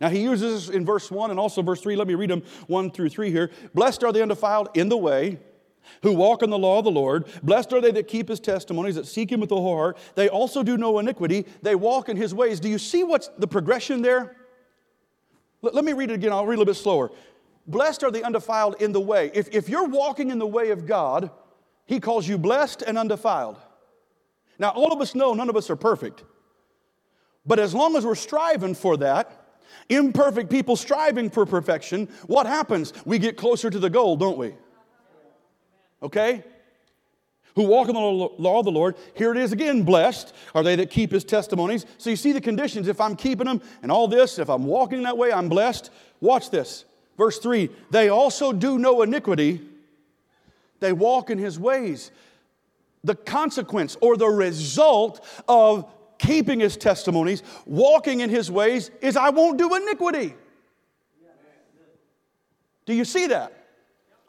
[0.00, 1.94] Now, he uses this in verse 1 and also verse 3.
[1.94, 3.50] Let me read them 1 through 3 here.
[3.74, 5.38] Blessed are the undefiled in the way
[6.02, 7.26] who walk in the law of the Lord.
[7.42, 9.98] Blessed are they that keep his testimonies, that seek him with the whole heart.
[10.14, 11.46] They also do no iniquity.
[11.62, 12.60] They walk in his ways.
[12.60, 14.36] Do you see what's the progression there?
[15.62, 16.32] Let, let me read it again.
[16.32, 17.10] I'll read a little bit slower.
[17.66, 19.30] Blessed are the undefiled in the way.
[19.34, 21.30] If, if you're walking in the way of God,
[21.86, 23.58] He calls you blessed and undefiled.
[24.58, 26.24] Now, all of us know none of us are perfect.
[27.46, 32.92] But as long as we're striving for that, imperfect people striving for perfection, what happens?
[33.04, 34.54] We get closer to the goal, don't we?
[36.02, 36.44] Okay?
[37.56, 38.96] Who walk in the law of the Lord.
[39.14, 41.86] Here it is again, blessed are they that keep his testimonies.
[41.98, 42.86] So you see the conditions.
[42.86, 45.90] If I'm keeping them and all this, if I'm walking that way, I'm blessed.
[46.20, 46.84] Watch this.
[47.20, 49.60] Verse 3 They also do no iniquity,
[50.80, 52.10] they walk in his ways.
[53.04, 59.30] The consequence or the result of keeping his testimonies, walking in his ways, is I
[59.30, 60.34] won't do iniquity.
[62.86, 63.52] Do you see that?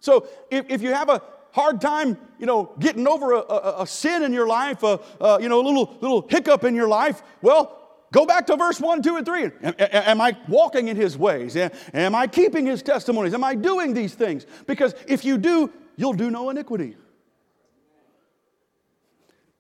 [0.02, 3.88] So if, if you have a hard time, you know, getting over a, a, a
[3.88, 7.24] sin in your life, a, a, you know, a little, little hiccup in your life,
[7.42, 7.81] well,
[8.12, 9.52] Go back to verse 1, 2, and 3.
[9.64, 11.56] Am, I walking in his ways?
[11.56, 13.34] Am I keeping his testimonies?
[13.34, 14.46] Am I doing these things?
[14.68, 16.98] Because if you do, you'll do no iniquity.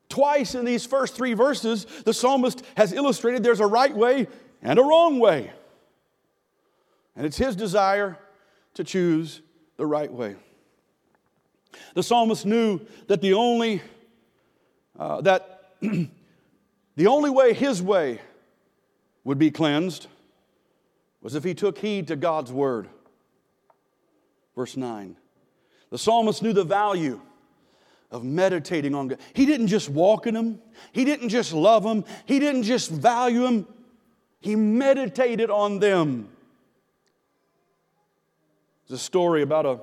[0.09, 4.27] Twice in these first three verses, the psalmist has illustrated there's a right way
[4.61, 5.53] and a wrong way.
[7.15, 8.17] And it's his desire
[8.73, 9.41] to choose
[9.77, 10.35] the right way.
[11.93, 13.81] The psalmist knew that the only
[14.99, 18.19] uh, that the only way his way
[19.23, 20.07] would be cleansed
[21.21, 22.87] was if he took heed to God's word.
[24.55, 25.15] Verse 9.
[25.89, 27.21] The psalmist knew the value
[28.11, 29.19] of meditating on God.
[29.33, 30.59] He didn't just walk in them,
[30.91, 33.67] he didn't just love them, he didn't just value them,
[34.39, 36.29] he meditated on them.
[38.87, 39.79] There's a story about a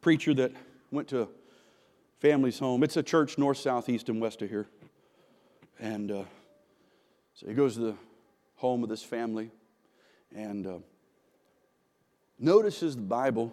[0.00, 0.52] preacher that
[0.90, 1.28] went to a
[2.20, 2.82] family's home.
[2.82, 4.66] It's a church north, south, east, and west of here.
[5.78, 6.24] And uh,
[7.34, 7.94] so he goes to the
[8.56, 9.50] home of this family
[10.34, 10.78] and uh,
[12.38, 13.52] notices the Bible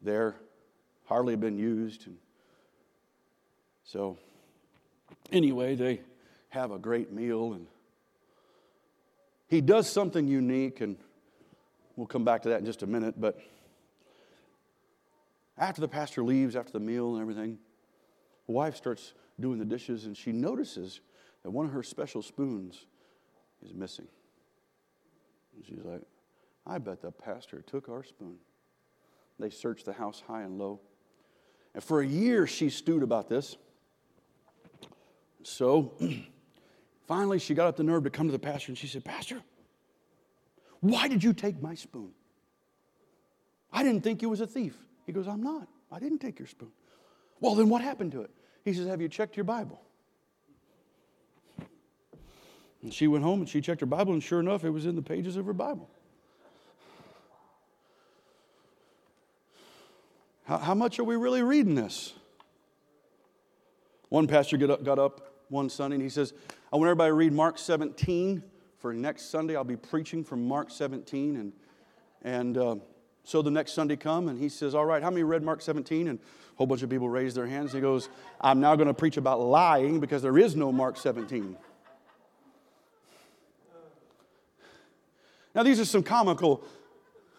[0.00, 0.36] there,
[1.04, 2.06] hardly been used.
[2.06, 2.16] And
[3.84, 4.18] so,
[5.30, 6.00] anyway, they
[6.48, 7.66] have a great meal and
[9.52, 10.96] he does something unique, and
[11.94, 13.20] we'll come back to that in just a minute.
[13.20, 13.38] But
[15.58, 17.58] after the pastor leaves, after the meal and everything,
[18.46, 21.00] the wife starts doing the dishes and she notices
[21.42, 22.86] that one of her special spoons
[23.64, 24.06] is missing.
[25.54, 26.02] And she's like,
[26.66, 28.36] I bet the pastor took our spoon.
[29.38, 30.80] They searched the house high and low.
[31.74, 33.56] And for a year, she stewed about this.
[35.42, 35.94] So
[37.08, 39.42] finally, she got up the nerve to come to the pastor and she said, Pastor,
[40.80, 42.10] why did you take my spoon?
[43.72, 44.76] I didn't think you was a thief.
[45.06, 45.66] He goes, I'm not.
[45.90, 46.70] I didn't take your spoon.
[47.40, 48.30] Well, then what happened to it?
[48.64, 49.80] He says, Have you checked your Bible?
[52.82, 54.96] And she went home and she checked her Bible, and sure enough, it was in
[54.96, 55.88] the pages of her Bible.
[60.44, 62.12] How, how much are we really reading this?
[64.08, 66.34] One pastor got up, got up one Sunday and he says,
[66.72, 68.42] I want everybody to read Mark 17
[68.78, 69.56] for next Sunday.
[69.56, 71.36] I'll be preaching from Mark 17.
[71.36, 71.52] And,
[72.22, 72.76] and uh,
[73.24, 76.08] so the next Sunday come and he says, All right, how many read Mark 17?
[76.08, 77.72] And a whole bunch of people raised their hands.
[77.72, 78.08] He goes,
[78.40, 81.56] I'm now going to preach about lying because there is no Mark 17.
[85.54, 86.64] Now, these are some comical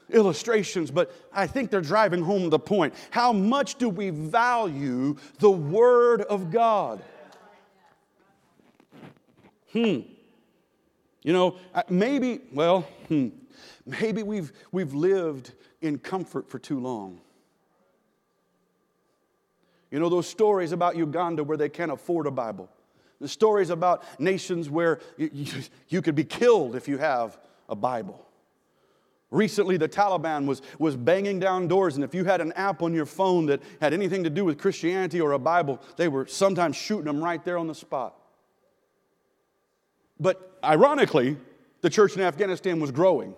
[0.09, 2.93] illustrations, but I think they're driving home the point.
[3.09, 7.03] How much do we value the Word of God?
[9.71, 10.01] Hmm.
[11.23, 11.57] You know,
[11.89, 13.29] maybe, well, hmm,
[13.85, 17.19] maybe we've, we've lived in comfort for too long.
[19.89, 22.69] You know, those stories about Uganda where they can't afford a Bible.
[23.21, 25.53] The stories about nations where you, you,
[25.87, 27.37] you could be killed if you have
[27.69, 28.25] a Bible.
[29.31, 32.93] Recently, the Taliban was, was banging down doors, and if you had an app on
[32.93, 36.75] your phone that had anything to do with Christianity or a Bible, they were sometimes
[36.75, 38.15] shooting them right there on the spot.
[40.19, 41.37] But ironically,
[41.81, 43.35] the church in Afghanistan was growing.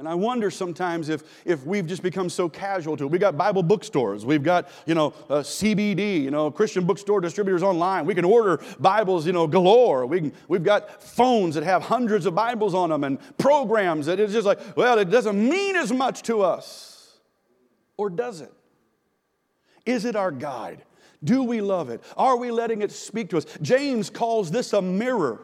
[0.00, 3.10] And I wonder sometimes if, if we've just become so casual to it.
[3.10, 4.24] We've got Bible bookstores.
[4.24, 8.06] We've got, you know, uh, CBD, you know, Christian bookstore distributors online.
[8.06, 10.06] We can order Bibles, you know, galore.
[10.06, 14.18] We can, we've got phones that have hundreds of Bibles on them and programs that
[14.18, 17.18] it's just like, well, it doesn't mean as much to us.
[17.98, 18.54] Or does it?
[19.84, 20.82] Is it our guide?
[21.22, 22.02] Do we love it?
[22.16, 23.44] Are we letting it speak to us?
[23.60, 25.42] James calls this a mirror.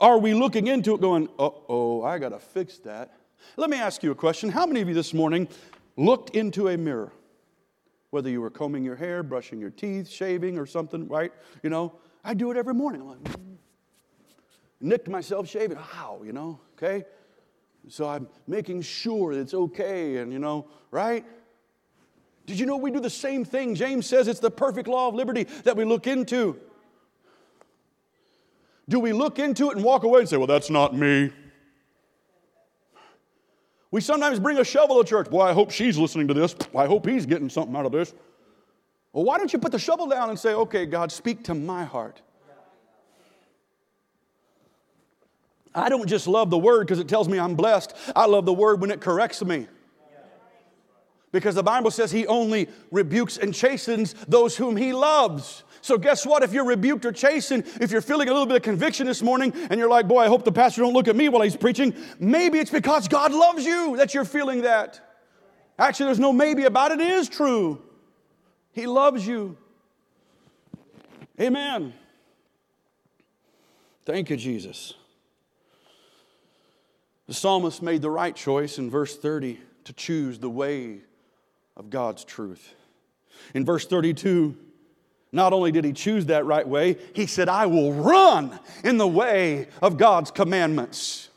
[0.00, 3.14] Are we looking into it going, uh oh, I got to fix that?
[3.56, 4.50] Let me ask you a question.
[4.50, 5.48] How many of you this morning
[5.96, 7.12] looked into a mirror?
[8.10, 11.32] Whether you were combing your hair, brushing your teeth, shaving, or something, right?
[11.62, 13.02] You know, I do it every morning.
[13.02, 13.56] I'm like, mm.
[14.80, 15.76] nicked myself shaving.
[15.76, 17.04] How, you know, okay?
[17.88, 21.24] So I'm making sure it's okay, and you know, right?
[22.46, 23.74] Did you know we do the same thing?
[23.74, 26.58] James says it's the perfect law of liberty that we look into.
[28.88, 31.30] Do we look into it and walk away and say, well, that's not me?
[33.90, 35.30] We sometimes bring a shovel to church.
[35.30, 36.54] Boy, I hope she's listening to this.
[36.76, 38.12] I hope he's getting something out of this.
[39.12, 41.84] Well, why don't you put the shovel down and say, okay, God, speak to my
[41.84, 42.20] heart?
[45.74, 47.94] I don't just love the word because it tells me I'm blessed.
[48.14, 49.66] I love the word when it corrects me.
[51.32, 55.64] Because the Bible says he only rebukes and chastens those whom he loves.
[55.84, 56.42] So, guess what?
[56.42, 59.52] If you're rebuked or chastened, if you're feeling a little bit of conviction this morning
[59.68, 61.94] and you're like, boy, I hope the pastor don't look at me while he's preaching,
[62.18, 65.18] maybe it's because God loves you that you're feeling that.
[65.78, 67.82] Actually, there's no maybe about it, it is true.
[68.72, 69.58] He loves you.
[71.38, 71.92] Amen.
[74.06, 74.94] Thank you, Jesus.
[77.26, 81.00] The psalmist made the right choice in verse 30 to choose the way
[81.76, 82.72] of God's truth.
[83.52, 84.56] In verse 32,
[85.34, 89.06] not only did he choose that right way, he said, I will run in the
[89.06, 91.28] way of God's commandments.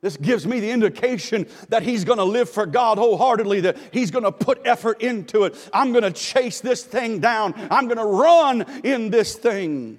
[0.00, 4.10] This gives me the indication that he's going to live for God wholeheartedly, that he's
[4.10, 5.56] going to put effort into it.
[5.72, 7.54] I'm going to chase this thing down.
[7.70, 9.98] I'm going to run in this thing.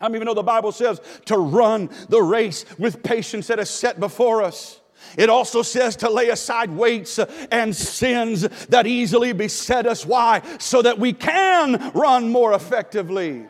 [0.00, 3.70] I mean, even though the Bible says to run the race with patience that is
[3.70, 4.80] set before us.
[5.16, 7.18] It also says to lay aside weights
[7.50, 10.04] and sins that easily beset us.
[10.04, 10.42] Why?
[10.58, 13.46] So that we can run more effectively.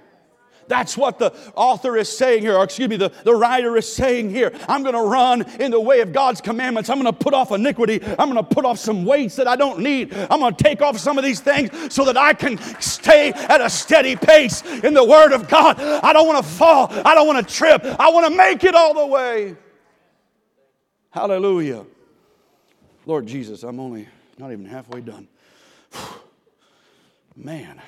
[0.69, 4.31] That's what the author is saying here, or excuse me, the, the writer is saying
[4.31, 4.53] here.
[4.69, 6.91] I'm going to run in the way of God's commandments.
[6.91, 8.01] I'm going to put off iniquity.
[8.19, 10.13] I'm going to put off some weights that I don't need.
[10.15, 13.61] I'm going to take off some of these things so that I can stay at
[13.61, 15.81] a steady pace in the Word of God.
[15.81, 16.89] I don't want to fall.
[16.91, 17.83] I don't want to trip.
[17.99, 19.57] I want to make it all the way.
[21.11, 21.87] Hallelujah.
[23.07, 25.29] Lord Jesus, I'm only not even halfway done.
[27.37, 27.81] Man.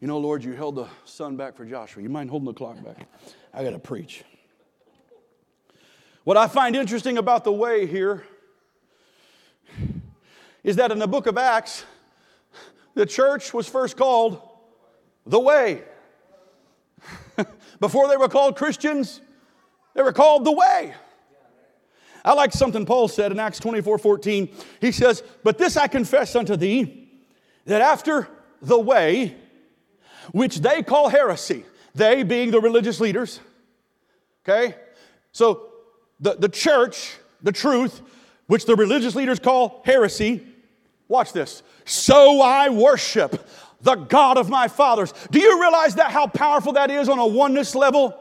[0.00, 2.02] You know, Lord, you held the sun back for Joshua.
[2.02, 3.06] You mind holding the clock back?
[3.52, 4.24] I got to preach.
[6.24, 8.24] What I find interesting about the way here
[10.62, 11.84] is that in the book of Acts,
[12.94, 14.40] the church was first called
[15.26, 15.82] the way.
[17.80, 19.20] Before they were called Christians,
[19.94, 20.94] they were called the way.
[22.24, 24.48] I like something Paul said in Acts 24 14.
[24.80, 27.08] He says, But this I confess unto thee,
[27.66, 28.28] that after
[28.62, 29.36] the way,
[30.32, 33.40] which they call heresy, they being the religious leaders,
[34.44, 34.74] okay?
[35.32, 35.68] So
[36.20, 38.00] the, the church, the truth,
[38.46, 40.46] which the religious leaders call heresy,
[41.08, 41.62] watch this.
[41.84, 43.46] So I worship
[43.80, 45.14] the God of my fathers.
[45.30, 48.16] Do you realize that how powerful that is on a oneness level?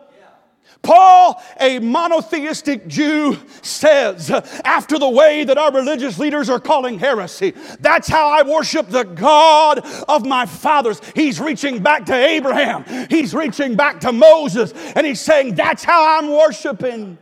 [0.82, 4.32] Paul, a monotheistic Jew, says,
[4.64, 9.04] after the way that our religious leaders are calling heresy, that's how I worship the
[9.04, 11.02] God of my fathers.
[11.16, 16.18] He's reaching back to Abraham, he's reaching back to Moses, and he's saying, That's how
[16.18, 17.18] I'm worshiping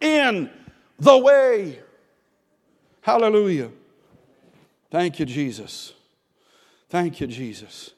[0.00, 0.50] in
[0.98, 1.80] the way.
[3.00, 3.70] Hallelujah.
[4.90, 5.92] Thank you, Jesus.
[6.88, 7.90] Thank you, Jesus.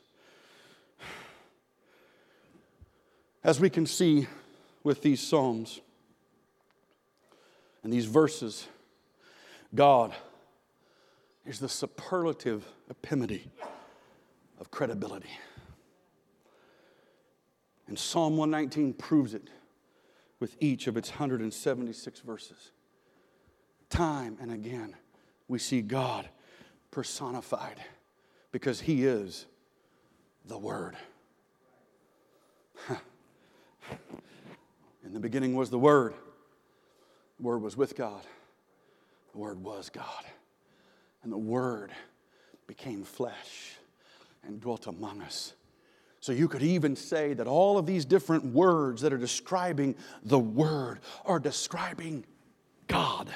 [3.45, 4.27] As we can see
[4.87, 5.81] with these Psalms
[7.83, 8.69] and these verses,
[9.75, 10.15] God
[11.45, 13.51] is the superlative epitome
[14.61, 15.33] of credibility.
[17.89, 19.51] And Psalm 119 proves it
[20.39, 22.71] with each of its 176 verses.
[23.91, 24.95] Time and again,
[25.49, 26.29] we see God
[26.93, 27.81] personified
[28.53, 29.47] because He is
[30.45, 30.97] the Word.
[35.17, 36.13] The beginning was the Word,
[37.39, 38.21] the Word was with God,
[39.33, 40.25] the Word was God,
[41.23, 41.91] and the Word
[42.67, 43.77] became flesh
[44.47, 45.55] and dwelt among us.
[46.21, 50.39] So you could even say that all of these different words that are describing the
[50.39, 52.27] Word are describing
[52.87, 53.31] God.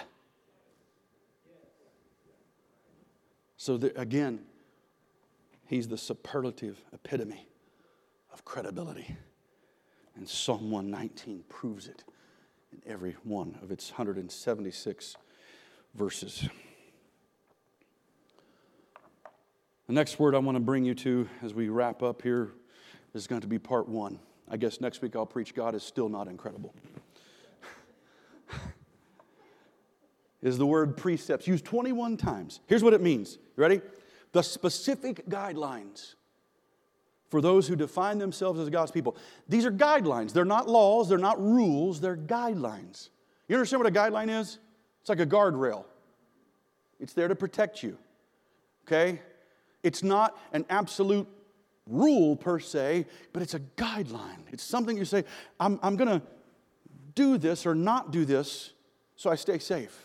[3.56, 4.40] So again,
[5.64, 7.48] He's the superlative epitome
[8.34, 9.16] of credibility.
[10.16, 12.04] And Psalm 119 proves it
[12.72, 15.16] in every one of its 176
[15.94, 16.48] verses.
[19.86, 22.52] The next word I want to bring you to as we wrap up here
[23.12, 24.20] is going to be part one.
[24.48, 26.74] I guess next week I'll preach God is still not incredible.
[30.42, 32.60] is the word precepts used 21 times.
[32.66, 33.38] Here's what it means.
[33.56, 33.80] You ready?
[34.32, 36.14] The specific guidelines
[37.30, 39.16] for those who define themselves as God's people.
[39.48, 40.32] These are guidelines.
[40.32, 43.08] They're not laws, they're not rules, they're guidelines.
[43.48, 44.58] You understand what a guideline is?
[45.00, 45.84] It's like a guardrail,
[46.98, 47.96] it's there to protect you.
[48.86, 49.20] Okay?
[49.82, 51.26] It's not an absolute
[51.86, 54.42] rule per se, but it's a guideline.
[54.52, 55.24] It's something you say,
[55.58, 56.22] I'm, I'm going to
[57.14, 58.72] do this or not do this
[59.16, 59.96] so I stay safe.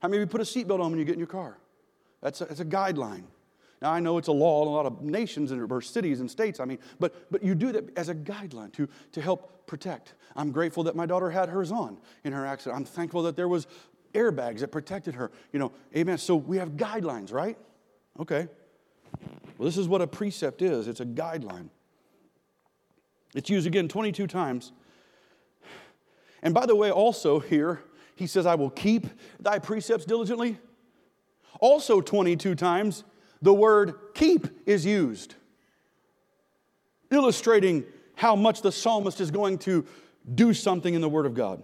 [0.00, 1.58] How many of you put a seatbelt on when you get in your car?
[2.20, 3.24] That's a, that's a guideline.
[3.82, 6.30] Now, I know it's a law in a lot of nations and or cities and
[6.30, 10.14] states, I mean, but, but you do that as a guideline to, to help protect.
[10.34, 12.78] I'm grateful that my daughter had hers on in her accident.
[12.78, 13.66] I'm thankful that there was
[14.14, 15.30] airbags that protected her.
[15.52, 16.18] You know, amen.
[16.18, 17.58] So we have guidelines, right?
[18.18, 18.48] Okay.
[19.58, 21.68] Well, this is what a precept is it's a guideline.
[23.34, 24.72] It's used again 22 times.
[26.42, 27.82] And by the way, also here,
[28.14, 29.06] he says, I will keep
[29.40, 30.58] thy precepts diligently.
[31.60, 33.04] Also, 22 times,
[33.42, 35.34] the word keep is used,
[37.10, 37.84] illustrating
[38.14, 39.84] how much the psalmist is going to
[40.34, 41.62] do something in the Word of God.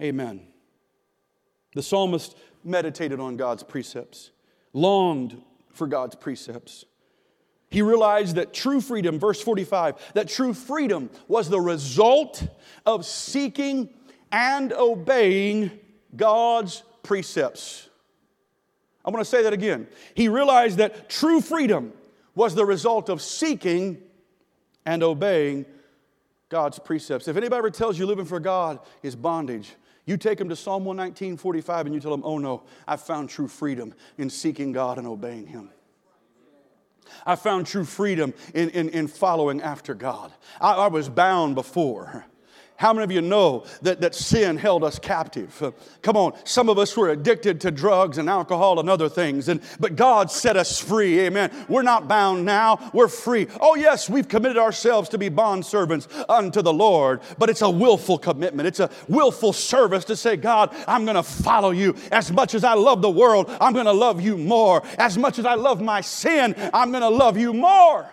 [0.00, 0.40] Amen.
[1.74, 4.30] The psalmist meditated on God's precepts,
[4.72, 5.40] longed
[5.72, 6.84] for God's precepts.
[7.70, 12.46] He realized that true freedom, verse 45, that true freedom was the result
[12.86, 13.88] of seeking
[14.30, 15.72] and obeying
[16.14, 17.88] God's precepts.
[19.04, 19.86] I want to say that again.
[20.14, 21.92] He realized that true freedom
[22.34, 23.98] was the result of seeking
[24.86, 25.66] and obeying
[26.48, 27.28] God's precepts.
[27.28, 29.74] If anybody ever tells you living for God is bondage,
[30.06, 33.30] you take them to Psalm 119, 45, and you tell them, oh no, I found
[33.30, 35.70] true freedom in seeking God and obeying Him.
[37.26, 40.32] I found true freedom in, in, in following after God.
[40.60, 42.26] I, I was bound before.
[42.76, 45.62] How many of you know that, that sin held us captive?
[45.62, 45.70] Uh,
[46.02, 49.60] come on, some of us were addicted to drugs and alcohol and other things, and,
[49.78, 51.20] but God set us free.
[51.20, 51.50] Amen.
[51.68, 53.46] We're not bound now, we're free.
[53.60, 57.70] Oh, yes, we've committed ourselves to be bond servants unto the Lord, but it's a
[57.70, 58.66] willful commitment.
[58.66, 61.94] It's a willful service to say, God, I'm to follow you.
[62.10, 64.82] As much as I love the world, I'm to love you more.
[64.98, 68.10] As much as I love my sin, I'm to love you more.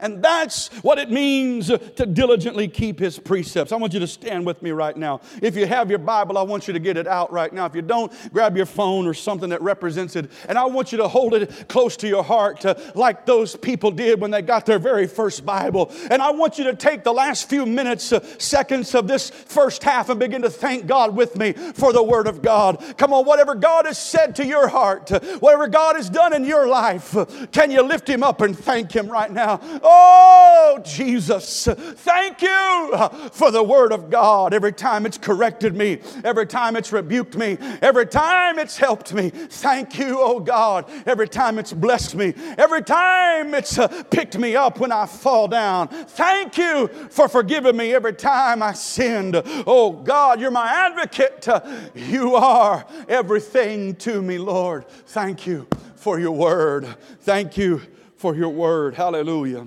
[0.00, 3.72] And that's what it means to diligently keep his precepts.
[3.72, 5.20] I want you to stand with me right now.
[5.42, 7.66] If you have your Bible, I want you to get it out right now.
[7.66, 10.30] If you don't, grab your phone or something that represents it.
[10.48, 14.20] And I want you to hold it close to your heart, like those people did
[14.20, 15.92] when they got their very first Bible.
[16.10, 19.82] And I want you to take the last few minutes, uh, seconds of this first
[19.82, 22.82] half and begin to thank God with me for the Word of God.
[22.96, 26.44] Come on, whatever God has said to your heart, uh, whatever God has done in
[26.44, 29.60] your life, uh, can you lift Him up and thank Him right now?
[29.90, 34.52] Oh, Jesus, thank you for the Word of God.
[34.52, 39.30] Every time it's corrected me, every time it's rebuked me, every time it's helped me.
[39.30, 40.90] Thank you, oh God.
[41.06, 45.48] Every time it's blessed me, every time it's uh, picked me up when I fall
[45.48, 45.88] down.
[45.88, 49.40] Thank you for forgiving me every time I sinned.
[49.66, 51.48] Oh God, you're my advocate.
[51.94, 54.86] You are everything to me, Lord.
[54.88, 55.66] Thank you
[55.96, 56.86] for your word.
[57.20, 57.80] Thank you
[58.16, 58.94] for your word.
[58.94, 59.66] Hallelujah.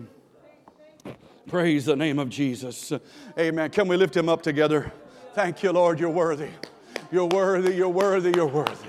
[1.48, 2.94] Praise the name of Jesus.
[3.38, 3.72] Amen.
[3.72, 4.92] Can we lift him up together?
[5.34, 6.00] Thank you, Lord.
[6.00, 6.50] You're worthy.
[7.12, 7.76] You're worthy.
[7.76, 8.32] You're worthy.
[8.36, 8.88] You're worthy.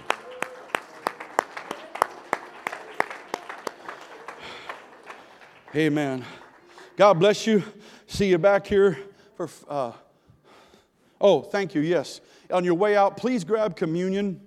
[5.75, 6.25] Amen.
[6.97, 7.63] God bless you.
[8.07, 8.99] See you back here
[9.37, 9.49] for.
[9.67, 9.93] Uh,
[11.21, 11.81] oh, thank you.
[11.81, 12.21] Yes.
[12.51, 14.41] On your way out, please grab communion.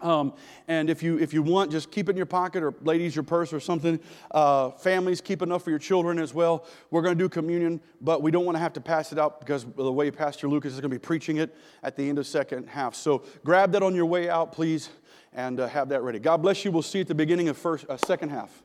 [0.00, 0.34] Um,
[0.68, 3.24] and if you, if you want, just keep it in your pocket or ladies, your
[3.24, 3.98] purse or something.
[4.30, 6.66] Uh, families, keep enough for your children as well.
[6.90, 9.40] We're going to do communion, but we don't want to have to pass it out
[9.40, 12.26] because the way Pastor Lucas is going to be preaching it at the end of
[12.26, 12.94] second half.
[12.94, 14.90] So grab that on your way out, please,
[15.32, 16.20] and uh, have that ready.
[16.20, 16.70] God bless you.
[16.70, 18.62] We'll see you at the beginning of first, uh, second half.